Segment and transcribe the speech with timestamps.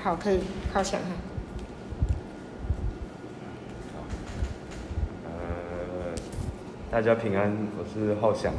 [0.00, 0.38] 好，可以
[0.72, 1.06] 靠墙哈。
[5.24, 5.30] 呃，
[6.88, 8.52] 大家平安，我是浩翔。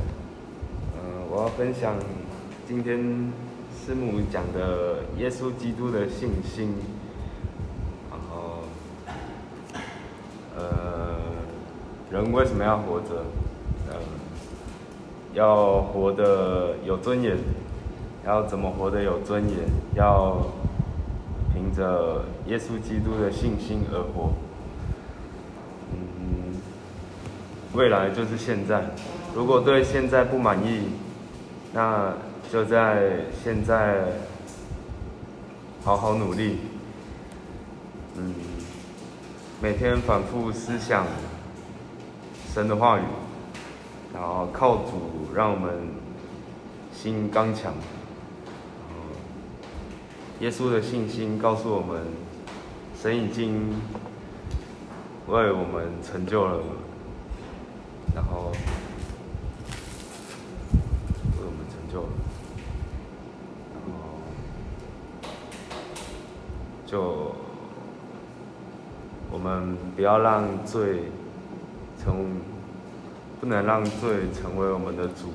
[0.95, 1.01] 呃，
[1.31, 1.95] 我要分享
[2.67, 3.31] 今天
[3.73, 6.75] 师母讲的耶稣基督的信心。
[8.11, 8.63] 然后，
[10.57, 11.19] 呃，
[12.11, 13.23] 人为什么要活着？
[13.87, 13.95] 呃，
[15.33, 17.37] 要活得有尊严。
[18.25, 19.57] 要怎么活得有尊严？
[19.95, 20.45] 要
[21.69, 24.33] 凭着耶稣基督的信心而活。
[25.93, 26.55] 嗯，
[27.73, 28.85] 未来就是现在。
[29.35, 30.85] 如果对现在不满意，
[31.71, 32.13] 那
[32.51, 34.05] 就在现在
[35.83, 36.57] 好好努力。
[38.17, 38.33] 嗯，
[39.61, 41.05] 每天反复思想
[42.51, 43.03] 神的话语，
[44.11, 45.71] 然后靠主让我们
[46.91, 47.71] 心刚强。
[50.39, 52.01] 耶稣的信心告诉我们，
[52.97, 53.75] 神已经
[55.27, 56.59] 为我们成就了，
[58.15, 58.53] 然后
[61.35, 62.09] 为我们成就了，
[63.73, 63.99] 然后
[66.85, 67.35] 就
[69.29, 71.11] 我们不要让罪
[72.01, 72.39] 成，
[73.41, 75.33] 不能让罪成为我们的主，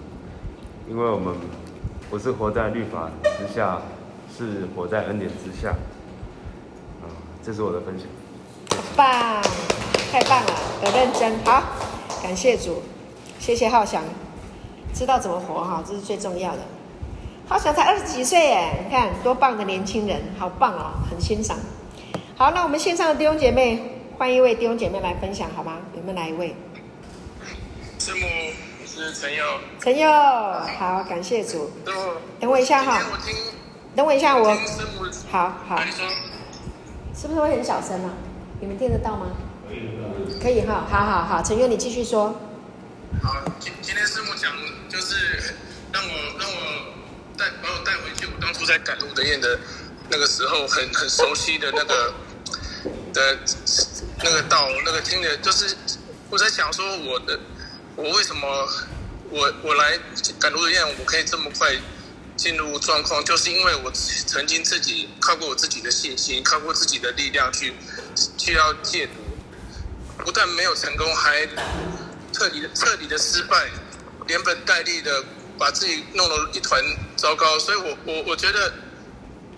[0.89, 1.34] 因为我们
[2.08, 3.83] 不是活在律法之下。
[4.36, 5.68] 是活在恩典之下，
[7.00, 7.06] 啊，
[7.44, 8.08] 这是我的分享。
[8.96, 9.40] 棒，
[10.10, 11.62] 太棒了，很认真，好，
[12.20, 12.82] 感谢主，
[13.38, 14.02] 谢谢浩翔，
[14.92, 16.58] 知道怎么活哈，这是最重要的。
[17.46, 21.56] 浩翔才二十几岁耶，你看多棒的年轻人，好棒哦，很欣赏。
[22.36, 25.78] 好，那我们线上的弟兄姐妹，换一位弟兄姐妹来分享好吗？
[25.94, 26.56] 有没有哪一位？
[28.00, 28.27] 师母，
[28.82, 29.44] 我是陈佑。
[29.78, 30.10] 陈佑，
[30.78, 31.70] 好，感谢主。
[32.40, 33.00] 等我一下哈。
[33.97, 34.56] 等我一下，我
[35.31, 35.81] 好好，
[37.17, 38.11] 是不是会很小声啊？
[38.61, 39.27] 你们听得到吗？
[39.69, 42.35] 可以，可以哈，好好好，陈月你继续说。
[43.23, 44.52] 好，今今天师母讲
[44.89, 45.55] 就是
[45.92, 46.11] 让我
[46.41, 46.57] 让我
[47.39, 49.58] 带把我带回去，我当初在赶路德宴的
[50.11, 52.13] 那个时候，很很熟悉的那个
[53.13, 53.39] 的
[54.24, 55.77] 那个道，那个听的，就是
[56.30, 57.39] 我在想说，我的
[57.95, 58.68] 我为什么
[59.30, 59.97] 我我来
[60.41, 61.73] 赶路德宴，我可以这么快。
[62.36, 63.92] 进入状况，就是因为我
[64.27, 67.72] 曾经自己靠过我自己的信心，靠过自己的力量去
[68.36, 69.12] 去要戒毒，
[70.24, 71.46] 不但没有成功，还
[72.33, 73.70] 彻底彻底的失败，
[74.27, 75.24] 连本带利的
[75.56, 76.83] 把自己弄了一团
[77.17, 77.56] 糟糕。
[77.58, 78.73] 所以我我我觉得，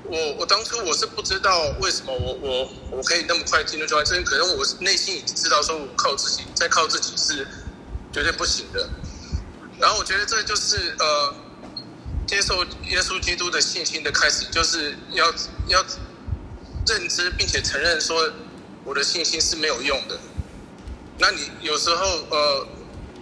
[0.04, 7.48] 我我当初我是不知道为什么我我我可以那么快进入状态，所以可能我内心已经知道说我靠自己再靠自己是
[8.12, 8.86] 绝对不行的。
[9.78, 11.34] 然后我觉得这就是呃。
[12.26, 15.32] 接受耶稣基督的信心的开始，就是要
[15.68, 15.84] 要
[16.86, 18.30] 认知并且承认说，
[18.84, 20.18] 我的信心是没有用的。
[21.18, 22.66] 那你有时候呃，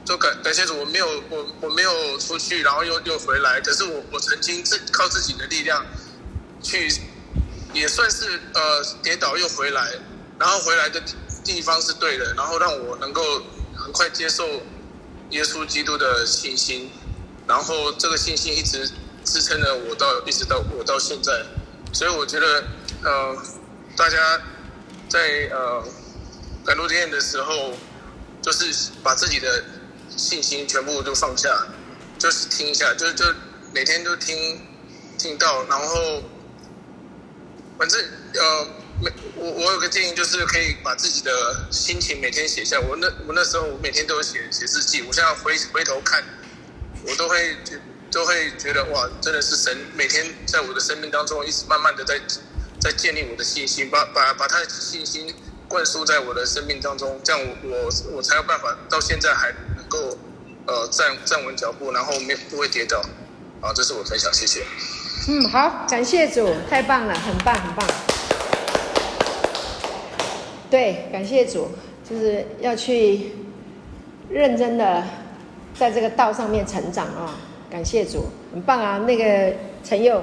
[0.04, 3.60] 就感感谢主，我没有我我没有出去，然后又又回来。
[3.60, 5.84] 可是我我曾经自靠自己的力量
[6.62, 6.90] 去，
[7.74, 9.92] 也算是呃跌倒又回来，
[10.38, 11.02] 然后回来的
[11.44, 13.22] 地方是对的，然后让我能够
[13.76, 14.62] 很快接受
[15.30, 16.90] 耶稣基督的信心。
[17.46, 18.90] 然后这个信心一直
[19.22, 21.32] 支撑着我到一直到我到现在，
[21.92, 22.64] 所以我觉得
[23.02, 23.36] 呃，
[23.96, 24.16] 大家
[25.08, 25.84] 在呃
[26.64, 27.76] 赶路店的时候，
[28.40, 29.62] 就是把自己的
[30.16, 31.48] 信心全部都放下，
[32.18, 33.24] 就是听一下，就就
[33.72, 34.60] 每天都听
[35.18, 36.22] 听到，然后
[37.78, 38.00] 反正
[38.34, 38.66] 呃
[39.02, 42.80] 每我我有个建议，就是可以把自己的心情每天写下。
[42.80, 46.24] 我那我那时候我每天都有写写日记，我现在回回头看。
[47.06, 47.78] 我都会觉
[48.10, 52.18] 都会觉得哇，真的是神每天在我的生命当中，一直慢慢的在
[52.80, 55.34] 在建立我的信心，把把把他的信心
[55.68, 60.16] 灌输在我的生命当中，这样我我我才有办法到现在还能够
[60.66, 63.02] 呃站站稳脚步，然后没不会跌倒。
[63.60, 64.64] 好，这是我分享，谢谢。
[65.28, 67.88] 嗯，好，感谢主，太棒了，很棒很棒。
[70.70, 71.70] 对，感谢主，
[72.08, 73.32] 就是要去
[74.30, 75.02] 认真的。
[75.74, 77.36] 在这个道上面成长啊、
[77.68, 78.98] 感谢主，很棒啊！
[78.98, 80.22] 那个陈佑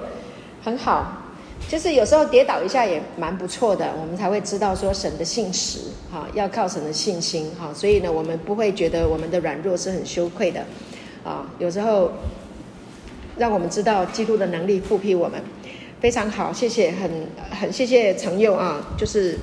[0.63, 1.23] 很好，
[1.67, 5.79] 就是有时候跌倒一下也蛮不错的，我们才会知道说神的信实
[6.11, 10.65] 哈，要靠神的信心哈，所以呢，我们不会觉得我们的软弱是很羞愧的
[11.23, 11.45] 啊。
[11.59, 12.11] 有时候
[13.37, 15.41] 让我们知道基督的能力复辟我们，
[15.99, 19.37] 非常好，谢谢，很很谢谢陈佑啊，就是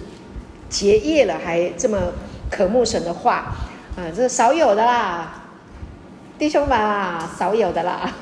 [0.70, 1.98] 结业了还这么
[2.50, 3.54] 渴慕神的话
[3.94, 5.37] 啊，这是少有的啦。
[6.38, 8.14] 弟兄们啊，少有的啦，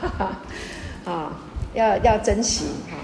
[1.05, 1.33] 啊，
[1.75, 2.97] 要要珍惜哈。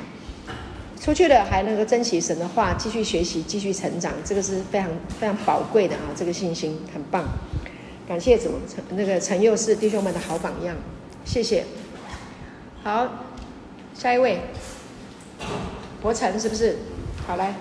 [0.99, 4.89] 出去了还能够珍惜神的话，继续学习，继续成长，这个是非常
[5.21, 6.15] 非常宝贵的啊！
[6.17, 7.25] 这个信心很棒，
[8.07, 10.77] 感谢主，陈那个陈佑是弟兄们的好榜样，
[11.25, 11.65] 谢谢。
[12.85, 13.09] 好，
[13.95, 14.41] 下一位，
[16.01, 16.79] 伯承是不是？
[17.27, 17.53] 好来。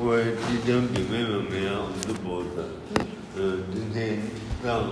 [0.00, 2.64] 各位弟兄姐妹们，你好，我是伯承。
[3.36, 4.18] 嗯，今天
[4.64, 4.82] 让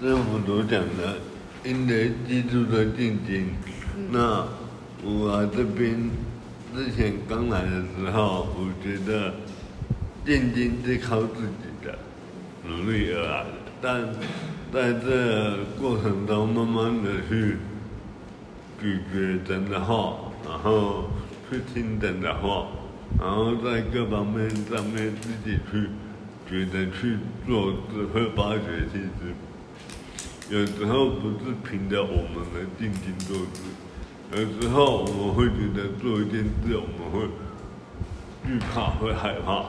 [0.00, 1.16] 政府所讲的
[1.64, 3.48] 因着基督的定金，
[4.12, 4.46] 那
[5.02, 6.08] 我、啊、这边
[6.72, 9.34] 之前刚来的时候，我觉得
[10.24, 11.98] 定金是靠自己的
[12.68, 13.50] 努力而来的，
[13.82, 14.14] 但
[14.72, 17.56] 在这过程中，慢慢的去
[18.80, 20.14] 咀嚼真的话，
[20.48, 21.10] 然后
[21.50, 22.68] 去听真的话。
[23.16, 25.88] 然后在各方面上面自己去
[26.48, 27.16] 觉得去
[27.46, 29.34] 做，只会发觉其实
[30.50, 33.62] 有时候不是凭着我们的尽心做事，
[34.32, 37.28] 有时候我们会觉得做一件事我们会
[38.46, 39.64] 惧怕会害怕，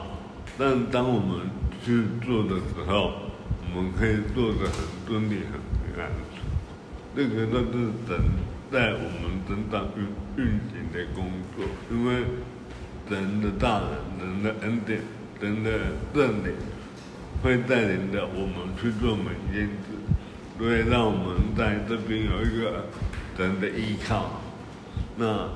[0.56, 1.50] 但当我们
[1.84, 3.12] 去做的时候，
[3.74, 6.08] 我们可以做的很顺利很平安。
[7.16, 8.16] 这个都是等
[8.70, 10.06] 在我们身上运
[10.36, 12.24] 运行的工作，因为。
[13.10, 13.90] 神的大人，
[14.20, 15.00] 人的恩典，
[15.40, 15.70] 神的
[16.14, 16.54] 圣灵，
[17.42, 19.98] 会带领着我们去做每一件事，
[20.56, 22.84] 所以让我们在这边有一个
[23.36, 24.40] 神的依靠。
[25.16, 25.48] 那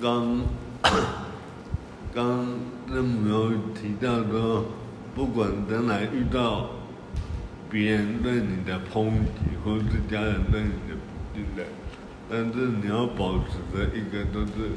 [0.00, 0.40] 刚
[2.14, 2.46] 刚
[2.88, 4.64] 师母有提到说，
[5.16, 6.70] 不管将来遇到
[7.68, 11.66] 别人对你的抨击，或是家人对你的不信任，
[12.30, 14.70] 但是你要保持着一个都是。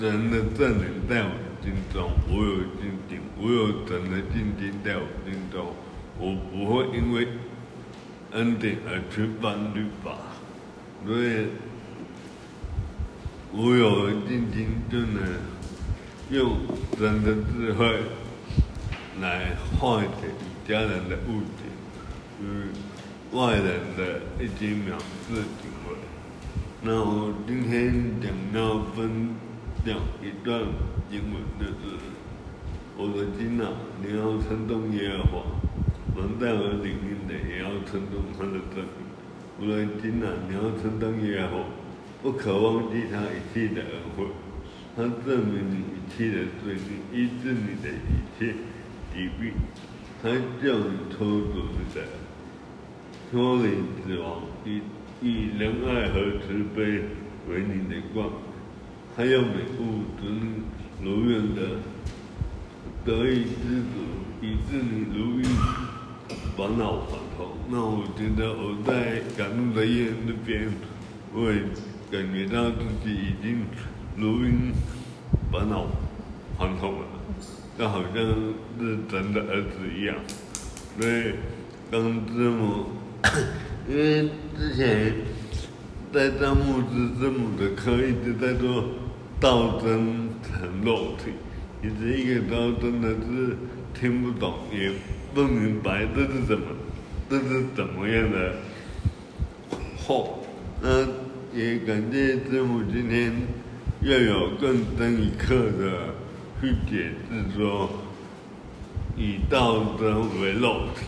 [0.00, 1.30] 真的圣灵在我
[1.62, 5.72] 心中，我有信心，我有神的信心在我心中，
[6.18, 7.28] 我不会因为
[8.32, 10.16] 恩典而去犯律法，
[11.06, 11.46] 所以，
[13.52, 15.22] 我有信心就能
[16.30, 16.56] 用
[16.98, 18.02] 神的智慧
[19.20, 20.26] 来化解
[20.66, 21.70] 家人的误解
[22.42, 22.44] 与
[23.30, 24.98] 外人的一些藐
[25.28, 25.96] 视行为。
[26.82, 29.36] 那我今天讲要分。
[29.84, 30.62] 讲一段
[31.10, 31.96] 经文，就是
[32.96, 33.68] 我的心啊，
[34.00, 35.44] 你要称颂耶和华，
[36.16, 39.04] 蒙在我里面的也要称颂他的圣名。
[39.60, 41.64] 我的心啊，你要称颂耶和华，
[42.22, 44.24] 不可忘记他一切的恩惠，
[44.96, 46.74] 他证明你一切的罪
[47.12, 48.54] 孽，医治你的一切
[49.12, 49.52] 疾病，
[50.22, 50.30] 他
[50.64, 52.00] 叫你脱离的
[53.30, 53.68] 脱离
[54.02, 54.80] 死亡，以
[55.20, 57.02] 以仁爱和慈悲
[57.50, 58.26] 为你的冠。
[59.16, 60.64] 还有美物，使你
[61.00, 61.62] 如愿的
[63.04, 64.02] 得以知足，
[64.42, 65.44] 以致你如意
[66.56, 67.46] 返老还童。
[67.70, 70.68] 那我觉得我在感动的夜那边，
[71.32, 71.60] 我也
[72.10, 73.64] 感觉到自己已经
[74.16, 74.72] 如愿
[75.52, 75.86] 返老
[76.58, 77.06] 还童了，
[77.78, 78.16] 就好像
[78.80, 80.16] 是真的儿子一样。
[80.98, 81.34] 所以
[81.88, 82.86] 刚师母，
[83.88, 84.28] 因为
[84.58, 85.14] 之前
[86.12, 88.84] 在当牧师师母的课一直在做。
[89.40, 91.32] 道真成肉体，
[91.82, 93.56] 你这一个道真的是
[93.92, 94.90] 听不懂，也
[95.34, 96.66] 不明白这是什么，
[97.28, 98.54] 这是怎么样的
[99.98, 100.24] 话。
[100.80, 101.02] 那
[101.52, 103.32] 也感谢师傅今天
[104.02, 106.14] 又有更深一刻的
[106.60, 107.90] 去解释说，
[109.16, 111.06] 以道真为肉体。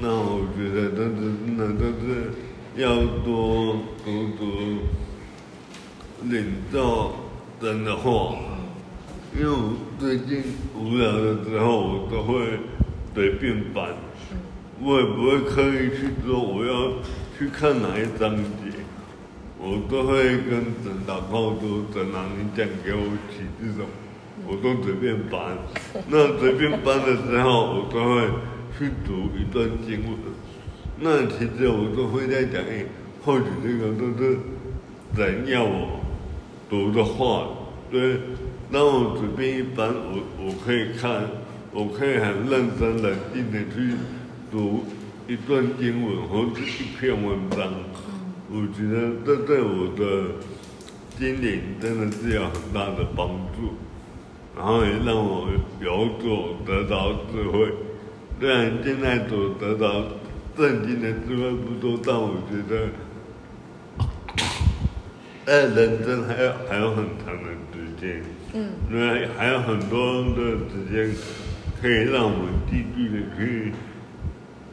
[0.00, 2.30] 那我觉得这是真的，都是
[2.76, 4.46] 要多读读
[6.24, 7.27] 领受。
[7.60, 8.36] 真的话，
[9.36, 10.44] 因为我最近
[10.78, 12.60] 无聊的时候，我都会
[13.14, 13.88] 随便翻，
[14.80, 16.92] 我也不会刻意去说我要
[17.36, 18.78] 去看哪一章节，
[19.58, 23.88] 我都会跟神祷告说：神啊，你讲给我启示什么，
[24.46, 25.58] 我都随便翻。
[26.08, 28.28] 那随便翻的时候，我都会
[28.78, 30.16] 去读一段经文。
[31.00, 32.86] 那其实我都会在讲，哎，
[33.24, 34.38] 或许这个都是
[35.16, 35.97] 神要我。
[36.68, 37.48] 读的话，
[37.90, 38.18] 对，
[38.68, 41.24] 那我随便一翻，我我可以看，
[41.72, 43.94] 我可以很认真冷静的去
[44.50, 44.84] 读
[45.26, 47.72] 一段经文或者一篇文章，
[48.50, 50.32] 我觉得这对我的
[51.18, 53.72] 心灵真的是有很大的帮助，
[54.54, 55.48] 然后也让我
[55.80, 57.72] 有所得到智慧。
[58.38, 60.04] 虽然现在所得到
[60.56, 62.88] 圣经的智慧不多，但我觉得。
[65.48, 71.10] 在人生还有还有很长的时间，嗯，因为还有很多的时间
[71.80, 73.72] 可以让我们继续的去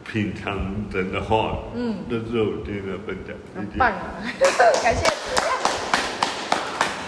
[0.04, 1.60] 品尝神的话。
[1.76, 3.34] 嗯，这是我今天的分享。
[3.56, 4.20] 很棒啊！
[4.84, 5.14] 感谢主，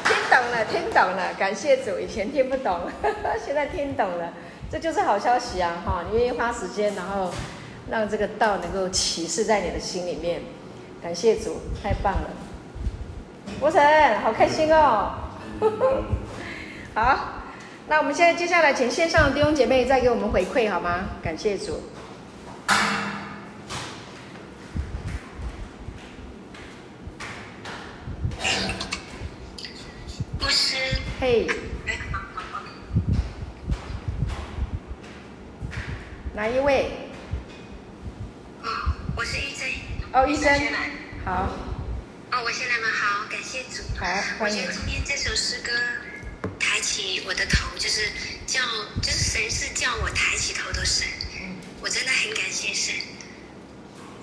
[0.05, 1.99] 听懂了，听懂了，感谢主。
[1.99, 2.79] 以前听不懂，
[3.45, 4.31] 现在听懂了，
[4.71, 5.83] 这就是好消息啊！
[5.85, 7.33] 哈，你愿意花时间，然后
[7.91, 10.39] 让这个道能够启示在你的心里面。
[11.03, 12.29] 感谢主，太棒了！
[13.59, 13.81] 国成，
[14.21, 15.13] 好开心哦！
[16.93, 17.41] 好，
[17.87, 21.05] 那我们现在接下来请线上的弟兄姐妹再给我们回馈好吗？
[21.23, 21.81] 感谢主。
[30.39, 30.77] 牧师，
[31.19, 31.47] 嘿，
[36.33, 36.91] 哪一位？
[38.61, 38.67] 哦，
[39.15, 39.67] 我是医生。
[40.13, 40.53] 哦，医生，
[41.25, 41.49] 好。
[42.37, 42.87] 哦，我先来吗？
[42.93, 43.81] 好，感谢主。
[43.97, 44.05] 好，
[44.37, 44.61] 欢迎。
[44.61, 45.71] 我觉得今天这首诗歌，
[46.59, 48.11] 抬起我的头，就是
[48.45, 48.61] 叫，
[49.01, 51.07] 就是神是叫我抬起头的神。
[51.81, 52.93] 我真的很感谢神。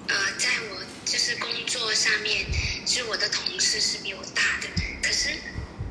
[0.06, 2.46] 呃，在我就是工作上面，
[2.86, 4.68] 是我的同事是比我大的，
[5.02, 5.30] 可是，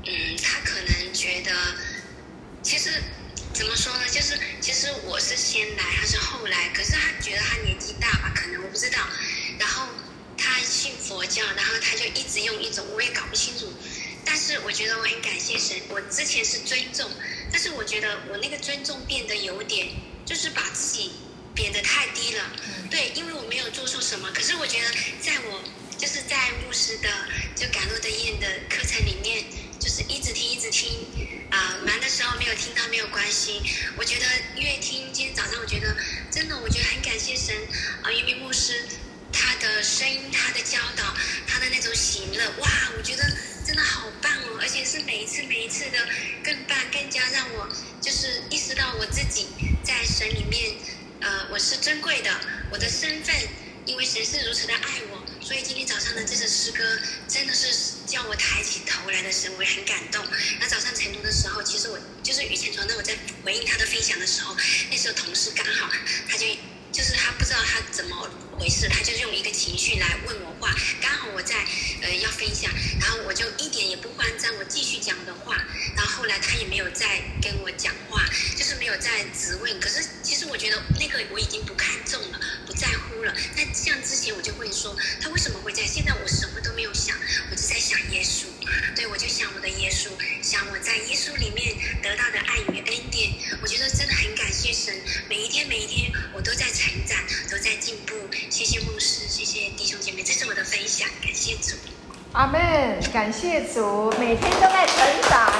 [0.05, 1.51] 嗯，他可能觉得，
[2.61, 3.03] 其实
[3.53, 4.07] 怎么说呢？
[4.09, 8.99] 就是其实我是先来，他是后来，可是他觉得他年纪大吧，可能我不知道。
[9.59, 9.89] 然后。
[10.43, 13.71] 他信佛教，然后他就一直用一种我也搞不清楚，
[14.25, 15.77] 但是我觉得我很感谢神。
[15.87, 17.09] 我之前是尊重，
[17.49, 19.87] 但是我觉得我那个尊重变得有点，
[20.25, 21.11] 就是把自己
[21.55, 22.43] 贬得太低了。
[22.91, 24.29] 对，因为我没有做错什么。
[24.33, 24.87] 可是我觉得，
[25.21, 25.63] 在我
[25.97, 27.07] 就是在牧师的
[27.55, 29.45] 就赶路的宴的课程里面，
[29.79, 30.91] 就是一直听一直听
[31.51, 33.61] 啊，忙、呃、的时候没有听到没有关系。
[33.95, 34.25] 我觉得
[34.57, 35.95] 越听，今天早上我觉得
[36.29, 37.55] 真的，我觉得很感谢神
[38.01, 38.85] 啊，因为牧师。
[39.33, 41.03] 他的声音，他的教导，
[41.47, 42.69] 他的那种喜乐，哇！
[42.95, 43.23] 我觉得
[43.65, 45.97] 真的好棒哦，而且是每一次每一次的
[46.43, 47.67] 更棒，更加让我
[47.99, 49.47] 就是意识到我自己
[49.83, 50.75] 在神里面，
[51.21, 52.29] 呃，我是珍贵的，
[52.71, 53.35] 我的身份，
[53.87, 56.83] 因为神是如此的爱我，所以今天早上的这首诗歌
[57.27, 60.23] 真的是叫我抬起头来的神，我也很感动。
[60.59, 64.55] 那早上晨读的时候，其实我就是雨前传道，我在回应他的分享的时候，
[64.91, 65.89] 那时候同事刚好
[66.29, 66.45] 他就。
[66.93, 71.55] 就是他不知道他怎么回事，他就用一个情绪来问我话，刚好我在
[72.01, 75.55] 呃要分享，然后我就一点也不慌张，我继续讲的话，
[75.95, 78.25] 然后后来他也没有再跟我讲话，
[78.57, 79.79] 就是没有再质问。
[79.79, 83.33] 可是其实我觉得那个我已经不看重了，不在乎了。
[83.55, 87.17] 那像之前我就会说他为什么会在，现在我什么都没有想，
[87.49, 88.45] 我就在想耶稣，
[88.95, 90.09] 对，我就想我的耶稣，
[90.41, 94.93] 想我在耶稣里面得到的爱与恩典，我觉得真的很感谢神，
[95.29, 95.67] 每一天
[100.63, 101.75] 分享，感谢主。
[102.31, 102.61] 阿门，
[103.11, 105.51] 感谢主，每天都在成长。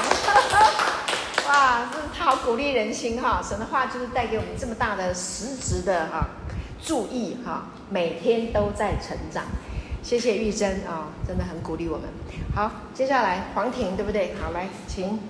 [1.46, 3.42] 哇，这是好鼓励人心哈！
[3.46, 6.26] 神的话就是带给我们这么大的实质的哈
[6.82, 9.44] 注意哈，每天都在成长。
[10.02, 12.08] 谢谢玉珍啊，真的很鼓励我们。
[12.54, 14.34] 好，接下来黄婷对不对？
[14.42, 15.20] 好，来，请。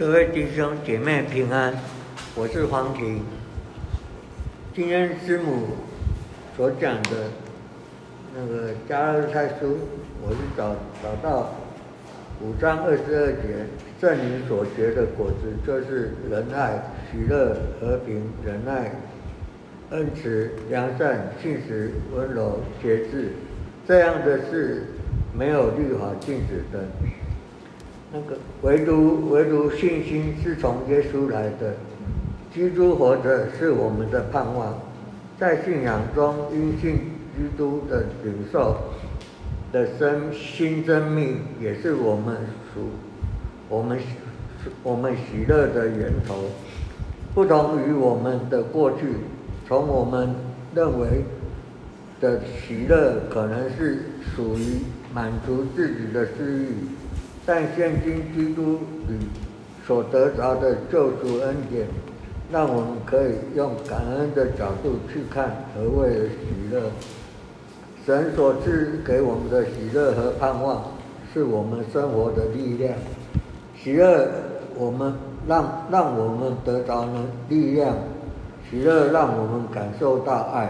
[0.00, 1.74] 各位弟兄姐妹平安，
[2.34, 3.20] 我是黄婷。
[4.74, 5.76] 今天师母
[6.56, 7.28] 所讲的
[8.34, 9.76] 那个加拉太书，
[10.22, 11.52] 我是找找到
[12.40, 13.66] 五章二十二节，
[14.00, 18.92] 圣灵所结的果子就是仁爱、喜乐、和平、仁爱、
[19.90, 23.32] 恩慈、良善、信实、温柔、节制，
[23.86, 24.82] 这样的事
[25.34, 26.86] 没有律法禁止的。
[28.12, 31.74] 那个唯独唯独信心是从耶稣来的，
[32.52, 34.76] 基督活着是我们的盼望，
[35.38, 36.96] 在信仰中因信
[37.36, 38.76] 基督的领受
[39.70, 42.36] 的生新生命，也是我们
[42.74, 42.80] 属
[43.68, 43.98] 我们
[44.82, 46.46] 我们喜乐的源头。
[47.32, 49.06] 不同于我们的过去，
[49.68, 50.34] 从我们
[50.74, 51.22] 认为
[52.20, 54.80] 的喜乐，可能是属于
[55.14, 56.74] 满足自己的私欲。
[57.52, 58.78] 但现今基督
[59.08, 59.18] 里
[59.84, 61.84] 所得着的救赎恩典，
[62.52, 66.36] 让我们可以用感恩的角度去看何谓的喜
[66.70, 66.80] 乐。
[68.06, 70.92] 神所赐给我们的喜乐和盼望，
[71.34, 72.94] 是我们生活的力量。
[73.76, 74.28] 喜乐，
[74.76, 75.12] 我们
[75.48, 77.96] 让让我们得着了力量；
[78.70, 80.68] 喜乐让我们感受到爱；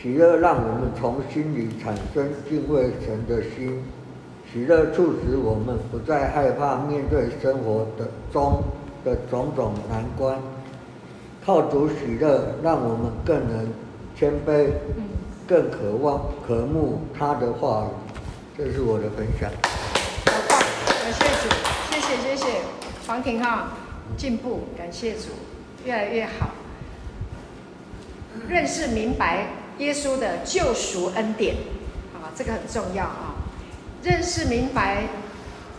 [0.00, 3.82] 喜乐让我们从心里产生敬畏神的心。
[4.54, 8.62] 喜乐促使我们不再害怕面对生活的中
[9.04, 10.40] 的种种难关，
[11.44, 13.66] 靠主喜乐，让我们更能
[14.16, 14.68] 谦卑，
[15.44, 17.88] 更渴望渴慕他的话语。
[18.56, 19.50] 这是我的分享。
[19.50, 21.52] 好棒，感谢主，
[21.90, 22.46] 谢谢谢谢
[23.08, 23.72] 黄婷哈，
[24.16, 25.30] 进步，感谢主，
[25.84, 26.50] 越来越好。
[28.48, 31.56] 认识明白耶稣的救赎恩典，
[32.14, 33.33] 啊，这个很重要啊。
[34.04, 35.04] 认识明白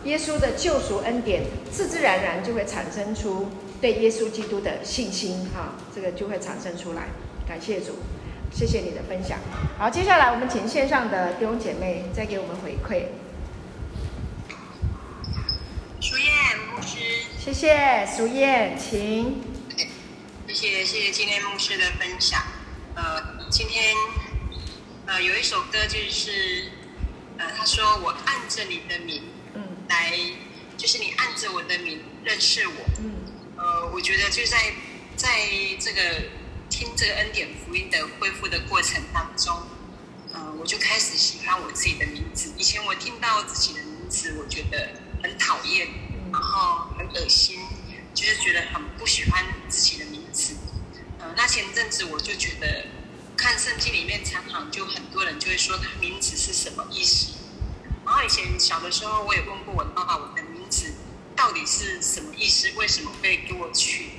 [0.04, 3.48] 耶稣的救赎恩典，自自然然就会产生出
[3.80, 7.04] 对耶稣基督的信心，哈，这个就会产生出来。
[7.46, 7.98] 感谢主，
[8.52, 9.38] 谢谢你的分享。
[9.78, 13.06] 好，接下来我们请线上的弟兄姐妹再给我们回馈。
[16.00, 16.26] 淑燕
[16.74, 16.98] 牧师，
[17.38, 19.40] 谢谢淑燕，请。
[20.48, 22.40] 谢谢谢谢今天牧师的分享。
[22.94, 23.94] 呃，今天
[25.06, 26.70] 呃有一首歌就是
[27.38, 29.22] 呃他说我按着你的名，
[29.54, 30.12] 嗯，来
[30.76, 33.12] 就是你按着我的名认识我，嗯，
[33.56, 34.72] 呃我觉得就在
[35.16, 35.28] 在
[35.80, 36.00] 这个。
[36.68, 39.56] 听这个恩典福音的恢复的过程当中，
[40.34, 42.52] 呃，我就开始喜欢我自己的名字。
[42.58, 44.90] 以前我听到自己的名字，我觉得
[45.22, 45.88] 很讨厌，
[46.32, 47.60] 然后很恶心，
[48.12, 50.56] 就是觉得很不喜欢自己的名字。
[51.20, 52.84] 呃，那前阵子我就觉得，
[53.36, 57.34] 看圣经里面常常就很多人就会说他名字是什么意思。
[58.04, 60.94] 然后以前小的时候，我也问过我的爸爸，我的名字
[61.34, 62.70] 到底是什么意思？
[62.76, 64.10] 为什么会给我取？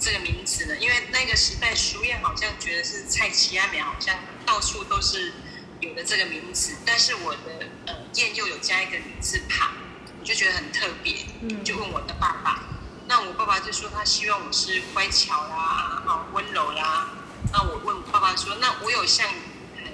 [0.00, 5.32] 这个名字呢，因为那个时代，书院好像觉得是蔡奇阿苗，好像到处都是
[5.80, 6.74] 有的这个名字。
[6.84, 9.72] 但是我的呃燕又有加一个女字旁，
[10.20, 11.14] 我就觉得很特别。
[11.42, 12.64] 嗯，就问我的爸爸，
[13.06, 17.10] 那我爸爸就说他希望我是乖巧啦，好温柔啦。
[17.54, 19.28] 那我问我爸爸说，那我有像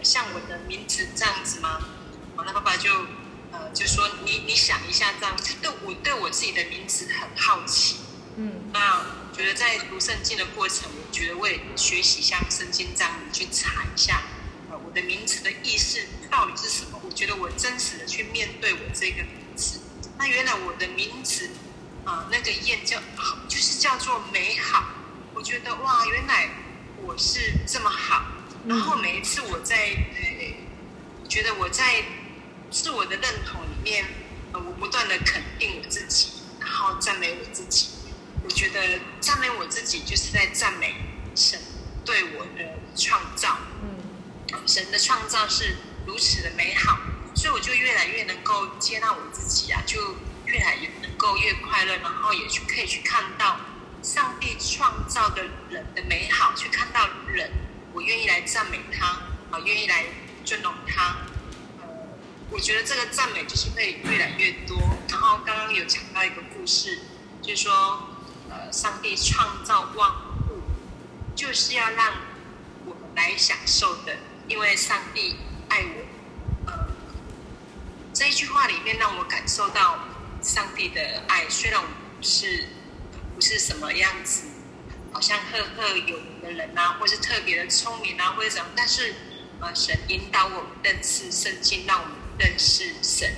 [0.02, 1.79] 像我的名字这样子吗？
[2.37, 2.90] 我那爸爸就
[3.52, 7.99] 呃就说你你想一下这样子，对我对我自己的名字很好奇。
[8.37, 9.21] 嗯，那。
[9.33, 14.23] 觉得在读圣经的过程，我觉得我也学习像圣经这样去查一下，
[14.69, 15.99] 呃，我的名字的意思
[16.29, 17.00] 到底是什么？
[17.02, 19.81] 我觉得我真实的去面对我这个名字。
[20.19, 21.49] 那原来我的名字
[22.05, 22.99] 啊、呃，那个燕叫
[23.49, 24.85] 就是叫做美好。
[25.33, 26.51] 我觉得哇，原来
[27.11, 28.23] 我是这么好。
[28.68, 29.75] 然后每一次我在
[30.14, 32.05] 呃，觉得我在
[32.70, 34.05] 自我的认同里面，
[34.53, 36.29] 呃，我不断的肯定我自己，
[36.61, 37.88] 然后赞美我自己。
[38.44, 40.94] 我觉得赞美我自己，就是在赞美
[41.35, 41.59] 神
[42.05, 43.59] 对我的创造。
[43.83, 46.96] 嗯，神的创造是如此的美好，
[47.35, 50.14] 所以我就越来越能够接纳我自己啊，就
[50.46, 53.59] 越来越能够越快乐，然后也去可以去看到
[54.03, 57.51] 上帝创造的人的美好，去看到人，
[57.93, 59.07] 我愿意来赞美他，
[59.51, 60.07] 啊，愿意来
[60.45, 61.17] 尊荣他。
[61.81, 61.87] 呃，
[62.51, 64.79] 我觉得这个赞美就是会越来越多。
[65.09, 67.01] 然后刚刚有讲到一个故事，
[67.43, 68.07] 就是说。
[68.53, 70.11] 呃，上帝创造万
[70.49, 70.61] 物，
[71.37, 72.15] 就是要让
[72.85, 74.17] 我们来享受的，
[74.49, 75.37] 因为上帝
[75.69, 76.67] 爱我。
[76.67, 76.89] 呃，
[78.13, 80.01] 这一句话里面让我感受到
[80.43, 82.67] 上帝的爱，虽然我不是
[83.40, 84.48] 是什么样子，
[85.12, 89.14] 好像赫赫有名的人啊，或是特别的聪明啊，或者怎样，但是
[89.61, 93.35] 呃，神引导我们认识圣经，让我们认识神，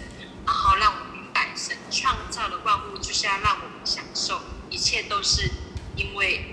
[0.47, 4.41] 然后让我们明白神创造的万物就是要让我们享受。
[4.71, 5.51] 一切都是
[5.97, 6.45] 因为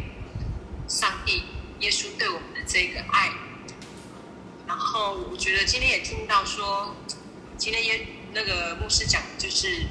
[0.88, 1.43] 上帝、
[1.79, 3.31] 耶稣对我们的这个爱。
[4.67, 6.95] 然后我觉得今天也听到说，
[7.57, 9.83] 今天耶那个牧师讲的就是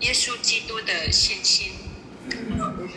[0.00, 1.72] 耶稣基督的信心。
[2.24, 2.88] 我们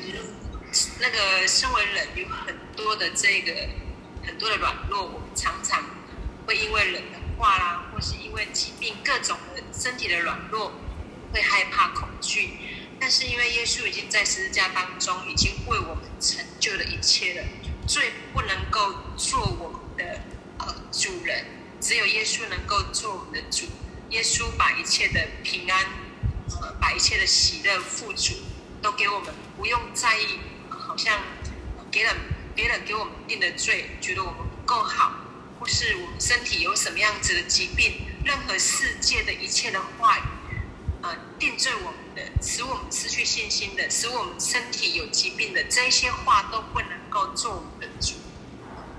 [1.00, 3.70] 那个身为人有很多的这个
[4.24, 5.84] 很多的软弱，我们常常
[6.46, 10.74] 会因为人的话啦，或是因为疾病各种的身体的软弱，
[11.34, 12.58] 会害怕、恐惧。
[13.00, 17.48] 但是因为耶稣已经在十字架当中，已经为我们成就了一切了，
[17.88, 20.22] 最不能够做我们的
[20.60, 21.46] 呃主人，
[21.82, 23.66] 只有耶稣能够做我们的主。
[24.12, 25.84] 耶稣把一切的平安，
[26.62, 28.36] 呃，把一切的喜乐、富足
[28.86, 30.38] 都给我们，不用在意，
[30.70, 31.20] 好像
[31.90, 32.16] 别人
[32.54, 35.12] 别人给我们定的罪，觉得我们不够好，
[35.60, 40.22] 或是我们身体有什么样子的疾病，任何世界的一切的话语，
[41.02, 42.32] 呃，定罪我们的。
[42.44, 48.14] 使我们失去信心的，使我们身体有疾病的，这些话都不能够做我们的主，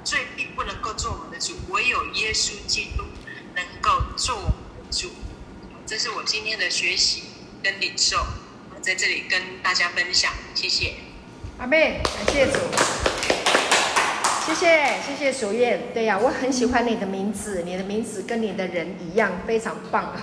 [0.03, 3.05] 罪并不能够做我们的主，唯有耶稣基督
[3.55, 4.53] 能够做我们
[4.85, 5.13] 的主。
[5.87, 7.23] 这是我今天的学习
[7.63, 8.27] 跟领受，
[8.87, 10.93] 在这里跟大家分享，谢谢。
[11.59, 12.53] 阿妹，感谢主。
[14.47, 20.15] 谢谢谢谢淑燕，对呀、我很喜欢你的名字，你的名字跟你的人一样，非常棒。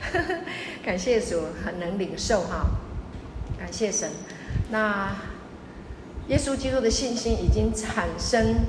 [0.82, 2.64] 感谢主，很能领受哈，
[3.58, 4.12] 感谢神。
[4.70, 5.14] 那
[6.28, 8.60] 耶稣基督的信心已经产生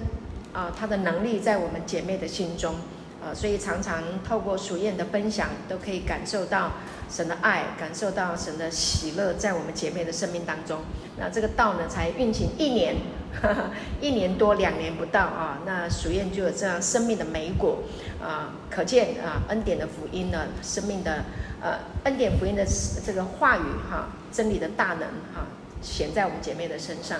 [0.51, 2.75] 啊，他的能力在我们姐妹的心中。
[3.21, 6.71] 呃，所以常常透过淑燕的分享，都可以感受到
[7.09, 10.81] 神的爱，感受到神的喜乐在我们姐妹的生命当中。
[11.17, 12.95] 那这个道呢，才运行一年，
[13.41, 17.83] 呵呵一年多两年不到啊，那淑燕就有这样生命的美果
[18.23, 21.25] 啊，可见啊，恩典的福音呢，生命的
[21.61, 22.65] 呃，恩典福音的
[23.05, 25.01] 这个话语哈、真理的大能
[25.35, 25.45] 哈，
[25.81, 27.19] 显在我们姐妹的身上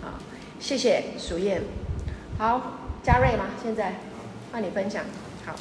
[0.00, 0.14] 啊，
[0.60, 1.62] 谢谢淑燕。
[2.38, 3.46] 好，嘉瑞吗？
[3.60, 3.96] 现在
[4.52, 5.04] 换你分享。
[5.50, 5.56] 好，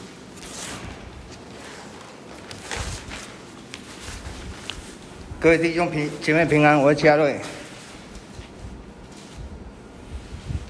[5.40, 7.40] 各位弟兄平姐妹平安，我是嘉瑞。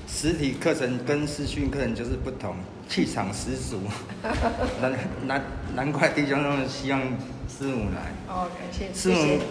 [0.08, 2.56] 实体课程跟视讯课程就是不同，
[2.88, 3.82] 气场十足，
[4.82, 4.94] 难
[5.26, 5.44] 难
[5.76, 7.02] 难怪弟兄那么希望
[7.50, 8.14] 师母来。
[8.34, 8.94] 哦，感谢。
[8.94, 9.42] 师母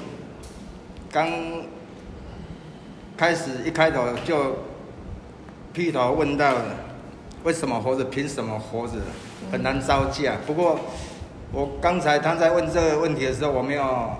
[1.12, 1.30] 刚
[3.18, 4.60] 开始一开头就
[5.74, 6.64] 劈头问到了，
[7.44, 8.04] 为什么活着？
[8.04, 8.94] 凭什么活着？
[9.50, 10.36] 很难招架。
[10.46, 10.78] 不过，
[11.52, 14.10] 我刚才他在问这个问题的时候，我没有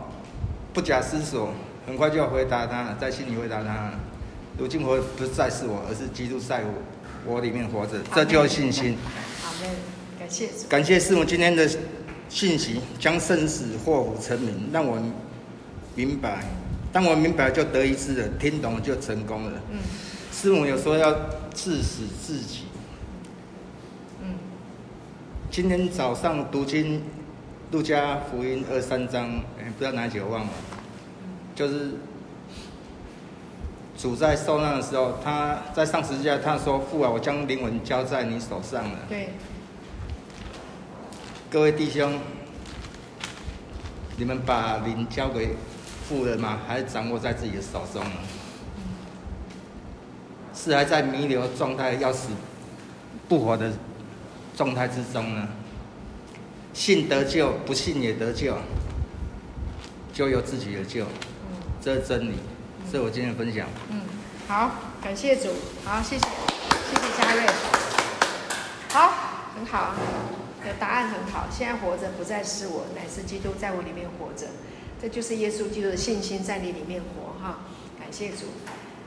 [0.72, 1.50] 不假思索，
[1.86, 3.92] 很快就要回答他了，在心里回答他。
[4.58, 8.96] 如今活不再是我，而是基督在我我里面活着，这就是信心。
[9.42, 9.68] 好嘞，
[10.18, 10.48] 感谢。
[10.68, 11.68] 感谢师母今天的
[12.28, 14.98] 信息，将生死祸福成名，让我
[15.94, 16.44] 明白。
[16.90, 19.52] 当我明白，就得一知了；听懂了，就成功了。
[19.70, 19.78] 嗯。
[20.32, 21.12] 师母有说要
[21.54, 22.67] 致死自己。
[25.50, 26.98] 今天早上读经，
[27.72, 29.24] 《路加福音》二三章，
[29.58, 30.50] 哎，不知道哪一节我忘了。
[31.54, 31.92] 就是
[33.96, 39.30] 主在受难的时候，他在上十字架，他说：“父啊，我将灵魂交在你手上了。”对。
[41.50, 42.20] 各位弟兄，
[44.18, 45.56] 你们把灵交给
[46.06, 46.58] 父了吗？
[46.68, 48.10] 还是掌握在自己的手中呢？
[50.54, 52.28] 是还在弥留状态，要死
[53.28, 53.72] 不活的？
[54.58, 55.46] 状态之中呢，
[56.74, 58.58] 信得救，不信也得救，
[60.12, 61.06] 就由自己的救，
[61.80, 62.34] 这是真理，
[62.90, 63.68] 这是我今天的分享。
[63.88, 64.00] 嗯，
[64.48, 65.50] 好，感谢主，
[65.84, 66.26] 好，谢谢，
[66.90, 67.46] 谢谢嘉瑞，
[68.88, 69.12] 好，
[69.54, 69.94] 很好，
[70.64, 71.46] 的答案很好。
[71.52, 74.48] 现在活着不再是我，乃是基督在我里面活着，
[75.00, 77.60] 这就是耶稣基督的信心在你里面活哈。
[77.96, 78.46] 感谢主，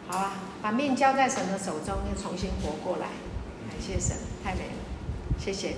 [0.08, 3.08] 好啊，把命交在神的手中，又重新活过来，
[3.70, 4.81] 感谢神，太美了。
[5.44, 5.74] 谢谢，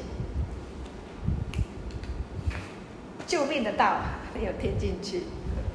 [3.26, 4.02] 救命的道
[4.36, 5.24] 没有听进去，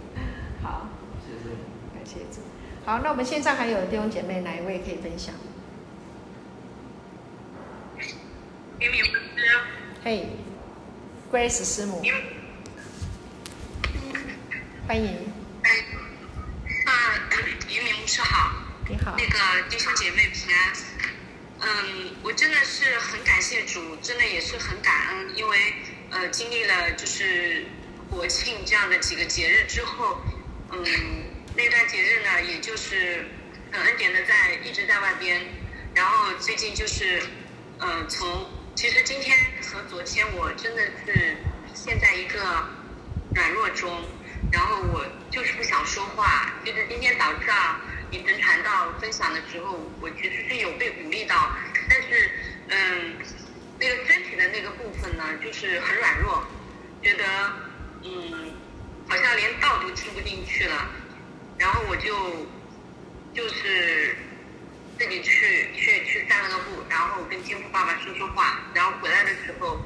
[0.63, 0.91] 好，
[1.27, 1.49] 谢谢，
[1.95, 2.43] 感谢主。
[2.85, 5.35] 好，那我们线上还有弟兄姐妹，哪一位可以分享？
[8.79, 9.59] 云敏牧师，
[10.05, 10.37] 嘿
[11.33, 12.03] ，Grace 师母，
[14.87, 15.33] 欢迎。
[16.85, 16.93] 啊，
[17.71, 18.51] 云敏牧师好，
[18.87, 20.88] 你好，那个弟兄姐妹平安。
[21.61, 25.75] 嗯，我真的是很感谢主，真的也是很感恩，因为
[26.11, 27.67] 呃经历了就是
[28.09, 30.21] 国庆这样的几个节日之后，
[30.71, 30.85] 嗯，
[31.57, 33.27] 那段节日呢，也就是
[33.73, 35.45] 很恩典的在一直在外边，
[35.95, 37.21] 然后最近就是，
[37.81, 41.37] 呃，从其实今天和昨天我真的是
[41.75, 42.39] 陷在一个
[43.35, 44.05] 软弱中，
[44.53, 47.81] 然后我就是不想说话，就是今天早上。
[48.11, 51.53] 你能谈到分享的时候，我其实是有被鼓励到，
[51.91, 52.31] 但是，
[52.69, 53.17] 嗯，
[53.79, 56.43] 那个身体的那个部分呢，就是很软弱，
[57.03, 57.25] 觉得，
[58.03, 58.51] 嗯，
[59.07, 60.89] 好像连道都听不进去了，
[61.59, 62.47] 然后我就，
[63.35, 64.17] 就是
[64.99, 69.85] 自己去去去散了个步，然后跟金富爸爸说说话，然后回来的时候，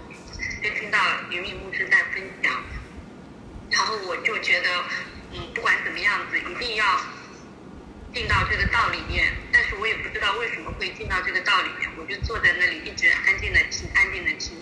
[0.62, 0.98] 就听到
[1.30, 2.62] 云敏牧师在分享，
[3.70, 4.84] 然后我就觉得，
[5.32, 7.00] 嗯，不管怎么样子，一定要。
[8.12, 14.52] 进到这个道里面，但是我也不知道为什么会进到这个道里面，我就坐在那里一直安静的听，安静的听。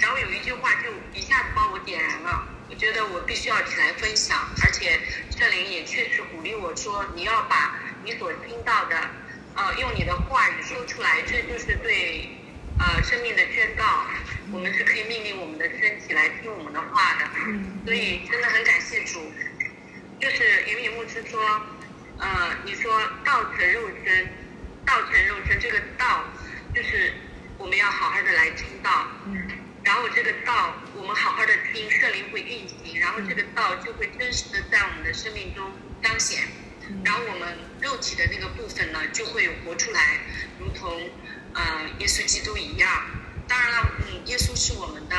[0.00, 4.98] 然后有一句话就一下子把我点燃了，我觉得我必须要起来分享，而且
[5.30, 8.96] 圣灵也确实鼓励我说，你要把你所听到的，
[9.54, 12.28] 呃，用你的话语说出来，这就是对，
[12.80, 13.84] 呃，生命的宣告。
[14.52, 17.26] 我们是可以命令我们的身体来听我们的话的，
[17.86, 19.20] 所以真的很感谢主。
[20.20, 21.40] 就是云敏牧师说。
[22.18, 24.28] 呃，你说道成肉身，
[24.86, 26.24] 道成肉身，这个道
[26.72, 27.12] 就是
[27.58, 29.48] 我们要好好的来听道，嗯，
[29.82, 35.72] 然后这个道我们好好的听，圣灵会运行，然后这个道就会真实的在我们的生命中
[36.02, 36.44] 彰显，
[37.04, 40.20] 然后我们肉体的那个部分呢就会活出来，
[40.60, 41.10] 如同
[41.52, 41.62] 呃
[41.98, 42.88] 耶稣基督一样。
[43.48, 45.16] 当然了，嗯，耶稣是我们的，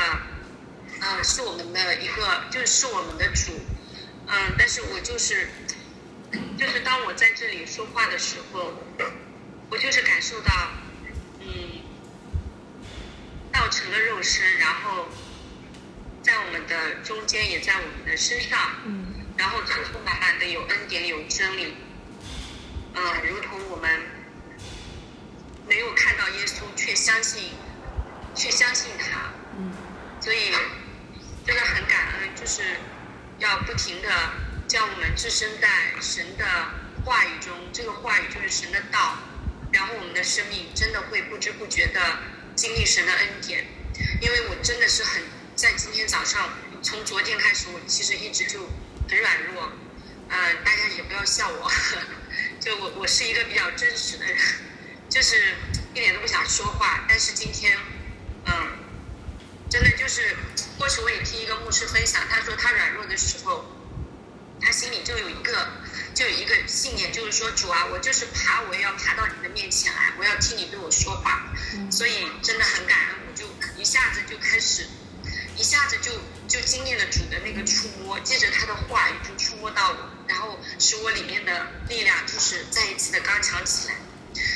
[1.00, 3.52] 呃，是我们的一个，就是我们的主，
[4.26, 5.48] 嗯，呃，但是我就是。
[6.58, 8.72] 就是当我在这里说话的时候，
[9.70, 10.52] 我就是感受到，
[11.40, 11.46] 嗯，
[13.52, 15.08] 道道成了肉身，然后
[16.22, 21.74] 在我们的中间，也在我们的身上，嗯，然后充充满满的有恩典，有真理，
[22.94, 24.00] 嗯、呃，如同我们
[25.66, 27.50] 没有看到耶稣，却相信，
[28.34, 29.72] 却相信他，嗯，
[30.20, 30.52] 所以
[31.44, 32.62] 真的很感恩，就是
[33.38, 34.08] 要不停的
[34.68, 35.68] 将我们置身在
[36.00, 36.44] 神的
[37.04, 39.16] 话语中，这个话语就是神的道，
[39.72, 42.00] 然后我们的生命真的会不知不觉的
[42.54, 43.66] 经历神的恩典，
[44.20, 45.22] 因为我真的是很
[45.54, 46.50] 在今天早上，
[46.82, 48.68] 从昨天开始，我其实一直就
[49.08, 49.70] 很软弱，
[50.28, 51.70] 嗯、大家也不要笑我，
[52.60, 54.36] 就我我是一个比较真实的人，
[55.08, 55.54] 就是
[55.94, 57.78] 一点都不想说话，但是今天，
[58.46, 58.52] 嗯，
[59.70, 60.36] 真的就是
[60.76, 63.64] 过去我也听一个牧师分享，他说他软弱的时候，
[64.66, 65.68] 他心里就有一个。
[66.16, 71.52] 就有一个信念，就是说主啊，我就是爬，我也要爬到你的面前来，我要听你对我说话。
[71.74, 73.44] 嗯、所以真的很感恩，我就
[73.78, 74.86] 一下子就开始，
[75.58, 76.10] 一下子就
[76.48, 83.96] 就经历了主的那个触摸，借着他的话语就触摸到我，然后使我里面的力量就是再一次的刚强起来。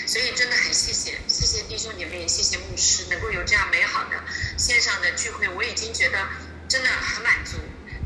[0.06, 4.16] 所以真的很谢谢，谢谢弟兄姐妹，谢谢牧师，能够有这样美好的
[4.56, 6.26] 线上的聚会，我已经觉得
[6.70, 7.58] 真的很满足。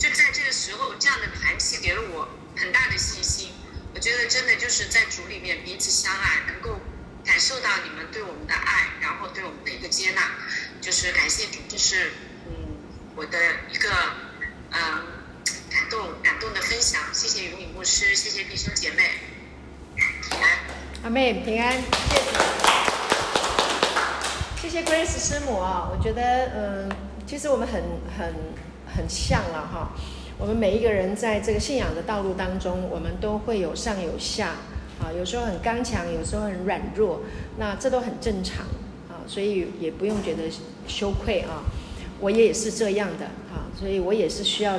[0.04, 2.28] 就在这个时候，这样的团契给了我。
[2.56, 3.50] 很大的信心，
[3.94, 6.78] 我觉得真的就是在主里面彼此相爱，能够
[7.24, 10.30] 感受到你们对我们的爱，然后对我们的一个接纳，
[10.80, 12.12] 就是感谢主，这是
[12.46, 12.52] 嗯
[13.16, 13.38] 我的
[13.72, 13.90] 一个
[14.70, 14.80] 嗯
[15.68, 17.00] 感动感动的分享。
[17.12, 19.18] 谢谢云敏牧师，谢谢弟兄姐妹，
[19.96, 20.58] 平安，
[21.02, 21.72] 阿妹平安，
[24.60, 26.88] 谢谢，谢谢 Grace 师母啊，我觉得嗯，
[27.26, 27.82] 其实我们很
[28.16, 28.54] 很
[28.96, 29.90] 很像了哈。
[30.37, 34.57] 我们每一个人在这个信仰的道路当中，我们都会有上有下，
[35.00, 37.20] 啊，有时候很刚强，有时候很软弱，
[37.59, 38.66] 那这都很正常，
[39.09, 40.42] 啊，所以也不用觉得
[40.88, 41.62] 羞愧啊。
[42.20, 44.78] 我也是这样的，啊，所以我也是需要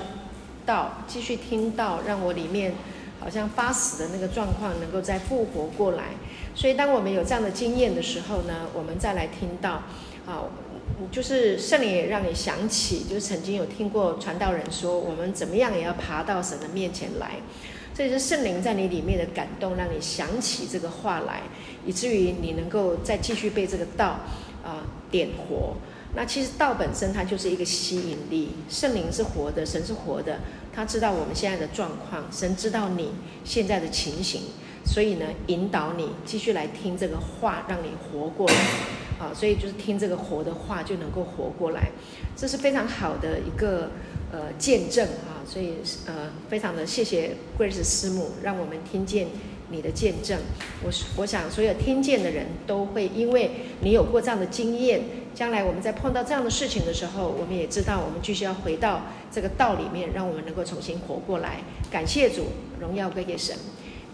[0.66, 2.74] 道，继续听到，让我里面
[3.20, 6.12] 好像发死的那个状况能够再复活过来。
[6.56, 9.84] 所以当我们有这样的经验的时候呢，我们再来听到，
[10.26, 10.50] 啊。
[11.12, 17.32] 就是圣灵也让你想起，就是曾经有听过传道人说，我们怎么样也要爬到神的面前来。
[17.94, 21.42] 这也是圣灵在你里面的感动，让你想起这个话来，
[21.86, 24.22] 以至于你能够再继续被这个道
[24.64, 25.76] 啊、点活。
[26.16, 30.40] 那其实道本身它就是一个吸引力，圣灵是活的，神是活的，
[30.74, 33.12] 他知道我们现在的状况，神知道你
[33.44, 34.44] 现在的情形，
[34.86, 38.56] 所以呢，引导你继续来听这个话，让你活过来。
[39.18, 41.90] 啊，所以就是听这个活的话就能够活过来，
[42.36, 43.90] 这是非常好的一个
[44.30, 45.40] 呃见证啊。
[45.48, 49.28] 所以呃，非常的谢谢 Grace 师母，让我们听见
[49.70, 50.38] 你的见证。
[50.84, 55.02] 我我想所有听见的人都会，因为你有过这样的经验，
[55.34, 61.62] 将来我们在碰到这样的事情的时候，我们也知道我们继续要回到这个道里面，让我们能够重新活过来。
[61.90, 62.48] 感谢主，
[62.82, 63.56] 荣耀归给神。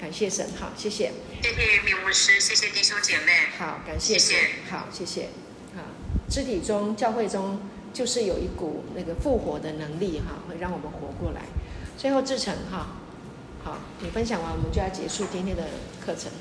[0.01, 1.11] 感谢神，好，谢谢。
[1.43, 3.49] 谢谢明牧师，谢谢弟兄姐妹。
[3.59, 4.17] 好，感谢。
[4.17, 4.35] 谢谢。
[4.71, 5.29] 好，谢谢。
[5.75, 5.83] 好，
[6.27, 7.59] 肢体中、教会中，
[7.93, 11.41] 就是有一股那个复活的能力，哈，会让我们活过来。
[11.99, 12.87] 最后志成，哈，
[13.63, 15.61] 好，你分享完，我们就要结束今天的
[16.03, 16.31] 课程。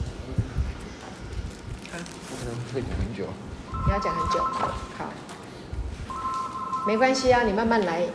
[1.93, 1.99] 好，
[2.31, 3.29] 我可能会讲很久。
[3.87, 5.13] 你要讲很久，好，
[6.87, 8.09] 没关系啊，你慢慢来。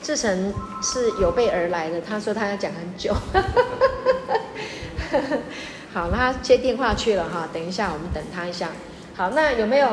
[0.00, 3.14] 志成是有备而来的，他说他要讲很久。
[5.92, 8.70] 好，那他接电话去了哈，等一下我们等他一下。
[9.14, 9.88] 好，那有没有？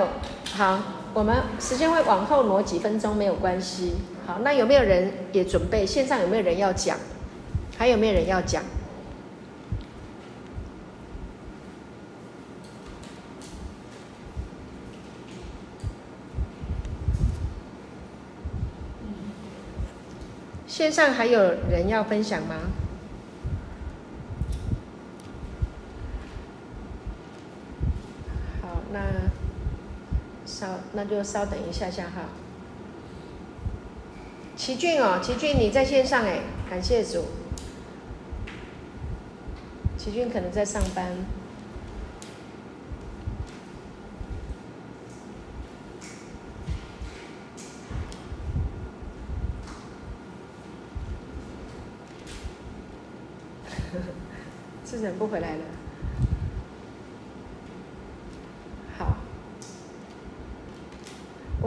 [0.54, 0.80] 好，
[1.14, 3.96] 我们时间会往后挪几分钟，没有关系。
[4.26, 5.86] 好，那有没有人也准备？
[5.86, 6.98] 线上有没有人要讲？
[7.78, 8.64] 还有没有人要讲？
[20.66, 22.56] 线上还有人要分享吗？
[28.92, 29.00] 那
[30.60, 32.24] 稍，那就稍等一下下哈。
[34.58, 37.24] 齐俊哦，齐俊你在线上哎，感谢主。
[39.98, 41.16] 齐俊可能在上班。
[53.94, 54.04] 呵呵，
[54.84, 55.79] 志成不回来了。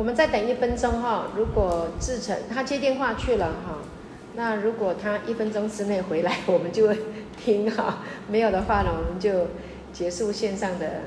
[0.02, 3.78] 我们再等一分钟哈，如果志成他接电话去了哈，
[4.34, 6.98] 那如果他一分钟之内回来， 我们就会
[7.36, 9.46] 听哈；没有的话呢，我们就
[9.92, 11.02] 结束线上的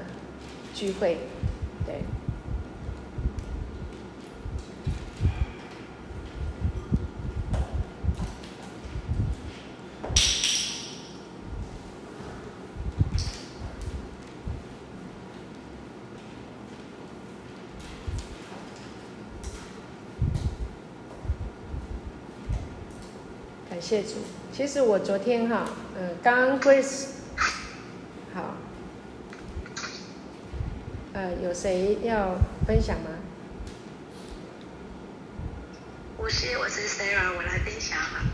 [0.73, 1.17] 聚会。
[1.85, 1.95] 对，
[23.69, 24.15] 感谢主。
[24.51, 25.63] 其实我昨天哈，
[25.97, 27.05] 嗯，刚刚 Grace，
[28.33, 28.55] 好，
[31.13, 32.35] 呃，有谁要
[32.67, 33.07] 分享吗？
[36.17, 38.25] 我是我是 Sarah，我来分享哈。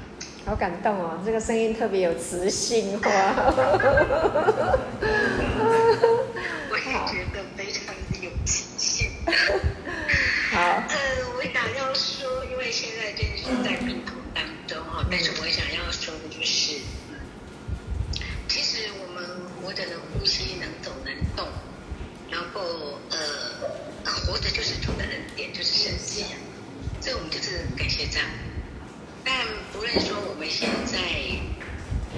[0.47, 3.53] 好感动哦，这个声音特别有磁性哇！
[21.35, 21.47] 动，
[22.29, 26.25] 然后呃，活着就是主的恩典，就是神迹，
[26.99, 28.27] 所以我们就是感谢这样。
[29.23, 30.97] 但不论说我们现在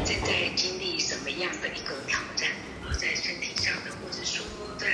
[0.05, 2.49] 正在经历什么样的一个挑战，
[2.99, 4.45] 在身体上的，或者说
[4.77, 4.87] 在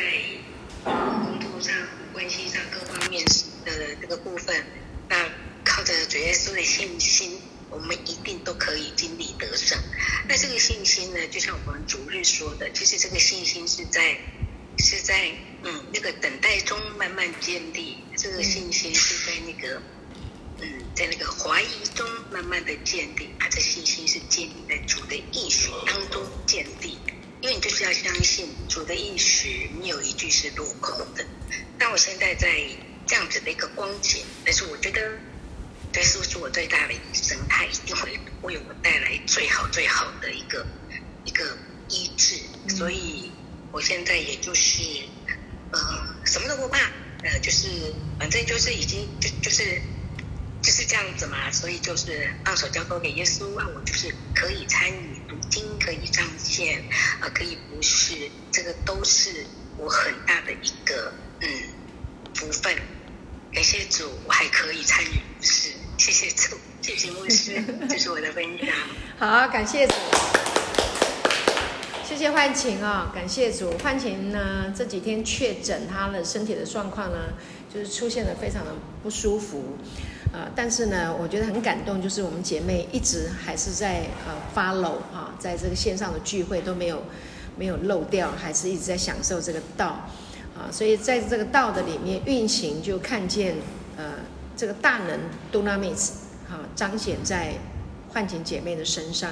[0.84, 1.74] 工作上、
[2.14, 3.24] 关系上各方面
[3.66, 4.66] 的这个部分，
[5.08, 5.16] 那
[5.64, 9.29] 靠着主耶稣的信心，我们一定都可以经历。
[10.30, 14.16] 那这个信心呢，就像我们主日说的，其实这个信心是在
[14.78, 15.32] 是在
[15.64, 19.82] 嗯那个等待中慢慢建立，这个信心是在那个。
[20.62, 26.98] 嗯，在那个怀疑中慢慢的建立，他的信心是建立在主的意识当中建立。
[27.40, 31.26] 因为你就是要相信主的应许，没有一句是落空的。
[31.78, 32.50] 但我现在在
[33.08, 35.18] 这样子的一个光景，但是我觉得，
[35.92, 37.38] 这是不是我最大的医生？
[37.48, 40.66] 他一定会为我带来最好最好的一个
[41.26, 41.58] 一个
[41.90, 42.36] 医治。
[42.76, 43.32] 所以
[43.72, 44.82] 我现在也就是
[45.72, 45.80] 呃
[46.26, 46.80] 什么都不怕，
[47.24, 49.82] 呃就是反正就是已经就就是。
[50.62, 56.84] 就是这样子嘛，所以就是放手交托给耶稣让，我就是可以参与读经，可以上线
[57.22, 59.48] 啊，可以服侍，这个都是
[59.78, 61.50] 我很大的一个嗯
[62.36, 62.76] 福分。
[63.54, 68.70] 感谢主，我还可以参与服侍，谢谢主，谢谢牧师， 这是我的分享。
[69.18, 69.94] 好，感谢主，
[72.08, 77.18] 谢谢幻晴啊、哦，感谢主，幻晴呢这几天确诊，她的身体的状况呢，
[77.72, 78.72] 就是出现了非常的
[79.04, 79.76] 不舒服。
[80.32, 87.04] 呃，但是呢，我觉得很感动，就是我们姐妹一直还是在呃 follow 啊，在这个线上的聚会都没有
[87.58, 90.10] 没有漏掉，还是一直在享受这个道
[90.58, 93.56] 啊，所以在这个道的里面运行，就看见
[93.98, 94.14] 呃
[94.60, 95.18] 这个大能
[95.54, 96.10] Dunamis
[96.50, 97.54] 啊彰显在
[98.10, 99.32] 幻景姐妹的身上，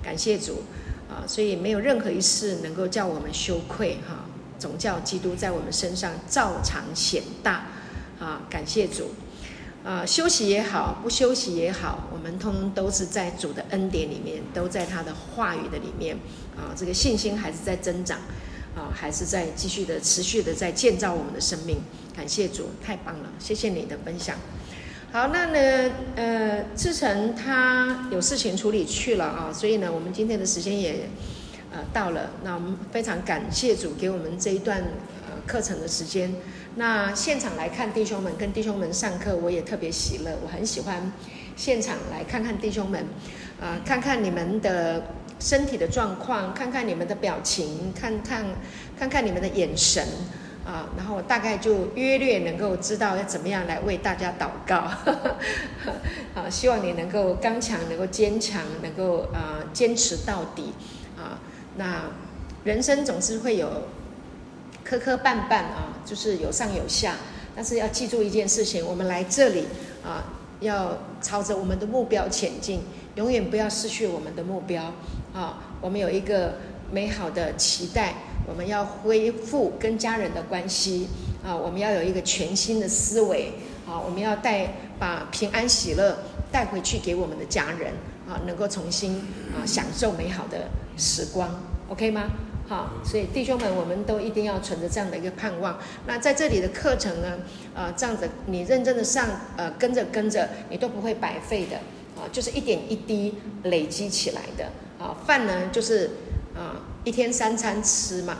[0.00, 0.62] 感谢主
[1.08, 4.26] 啊，所以没有任何一事能够叫我们羞愧哈，
[4.60, 7.66] 总叫基督在我们身上照常显大
[8.20, 9.10] 啊，感谢主。
[9.82, 16.16] 啊，休息也好，不休息也好，我们通都是在主的恩典里面，都在他的话语的里面。
[16.56, 18.18] 啊，这个信心还是在增长，
[18.76, 21.80] 啊，还是在继续的、持续的在建造我们的生命。
[22.14, 24.36] 感谢主，太棒了，谢谢你的分享。
[25.12, 31.08] 好，那呢，呃，志成他有事情处理去了啊，所以呢，我们今天的时间也
[31.72, 32.30] 呃到了。
[32.44, 34.78] 那我们非常感谢主给我们这一段
[35.26, 36.32] 呃课程的时间。
[36.76, 40.30] 那现场来看弟兄们，跟弟兄们上课，我也特别喜乐。
[40.44, 41.12] 我很喜欢
[41.56, 43.00] 现场来看看弟兄们，
[43.60, 45.02] 啊、呃，看看你们的
[45.40, 48.44] 身体的状况，看看你们的表情，看看
[48.96, 50.06] 看看你们的眼神，
[50.64, 54.76] 啊、然后我大概就约略能够知道要怎么样来为大家祷告。
[56.34, 60.72] 啊，希望你能够刚强，能够坚强，能够啊、呃、坚持到底。
[61.16, 61.40] 啊，
[61.76, 62.02] 那
[62.64, 63.68] 人生总是会有。
[64.82, 67.14] 磕磕绊绊啊，就是有上有下，
[67.54, 69.66] 但是要记住一件事情：我们来这里
[70.02, 70.24] 啊，
[70.58, 72.80] 要朝着我们的目标前进，
[73.14, 74.92] 永远不要失去我们的目标
[75.32, 75.62] 啊。
[75.80, 76.54] 我们有一个
[76.90, 78.14] 美好的期待，
[78.50, 81.08] 我们要恢复跟家人的关系
[81.44, 83.52] 啊，我们要有一个全新的思维
[83.86, 86.18] 啊，我们要带把平安喜乐
[86.50, 87.92] 带回去给我们的家人
[88.28, 89.18] 啊，能够重新
[89.54, 92.24] 啊享受美好的时光，OK 吗？
[92.68, 95.78] 好，所以弟兄们，我们都一定要存着这样的一个盼望。
[96.06, 97.38] 那在这里的课程呢，
[97.74, 101.76] 呃，这样子你认真的上，呃，跟着跟着，你都不会白费的
[102.20, 104.66] 啊，就是一点一滴累积起来的
[105.04, 105.16] 啊。
[105.24, 106.10] 饭呢，就是
[106.54, 108.36] 啊，一天三餐吃嘛，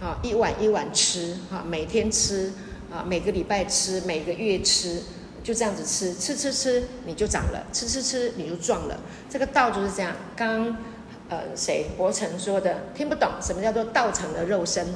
[0.00, 2.52] 啊，一碗一碗吃，哈，每天吃，
[2.90, 5.02] 啊，每个礼拜吃，每个月吃，
[5.42, 8.98] 就这样子吃，吃吃吃，你就长了，吃吃吃，你就壮了。
[9.28, 10.76] 这个道就是这样，刚。
[11.30, 11.84] 呃，谁？
[11.94, 14.86] 伯承说的，听不懂什么叫做道成的肉身，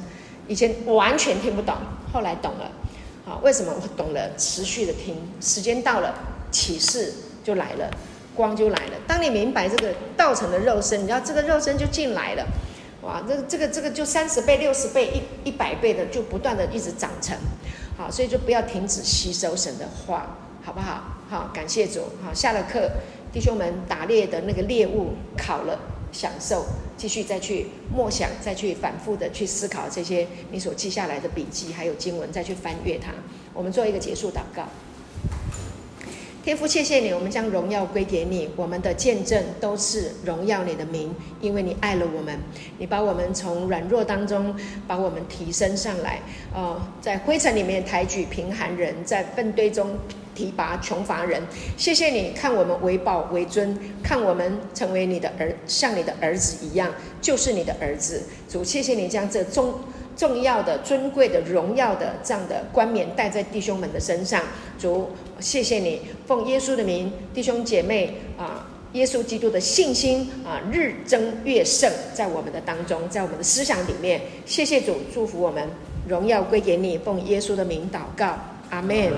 [0.47, 1.75] 以前完全听不懂，
[2.11, 2.71] 后来懂了。
[3.23, 4.35] 好，为什么我懂了？
[4.35, 6.11] 持续的听，时间到了，
[6.49, 7.87] 启示就来了，
[8.33, 8.93] 光就来了。
[9.05, 12.43] 当你明白这个道成的肉身，你知道这个肉身就进来了，
[13.03, 17.37] 哇，这个这个这个就三十倍、六十倍、一一百倍的，就不断的一直长成。
[17.97, 21.03] 好，所以就不要停止吸收神的话，好不好？
[21.29, 22.89] 好，感谢主，好，下了课，
[23.31, 25.77] 弟兄们打猎的那个猎物烤了，
[26.11, 33.11] 享受，继续再去默想，再去反复的去思考这些你所记下来的笔记，还有经文，再去翻阅它。
[33.53, 34.67] 我们做一个结束祷告。
[36.43, 38.49] 天父，谢谢你，我们将荣耀归给你。
[38.57, 42.37] 我们的见证都是荣耀你的名，因为你爱了我们，
[42.77, 44.53] 你把我们从软弱当中
[44.85, 46.19] 把我们提升上来。
[46.53, 49.97] 呃，在灰尘里面抬举贫寒人，在粪堆中
[50.35, 51.41] 提拔穷乏人。
[51.77, 56.91] 谢谢你看我们为宝为尊，看我们成为你的儿，像你的儿子一样，
[57.21, 58.21] 就是你的儿子。
[58.49, 59.73] 主，谢谢你将这中
[60.15, 64.41] 重要的、尊贵的、荣耀的这样的冠冕戴在弟兄们的身上。
[64.79, 65.09] 主。
[65.39, 74.21] 谢谢你，奉耶稣的名，弟兄姐妹啊，耶稣基督的信心啊，日增月盛，在我们的当中，在我们的思想里面。
[74.45, 75.67] 谢谢主，祝福我们，
[76.07, 78.37] 荣耀归给你，奉耶稣的名祷告，
[78.69, 79.11] 阿门。